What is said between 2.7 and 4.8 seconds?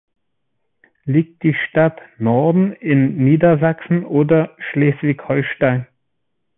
in Niedersachsen oder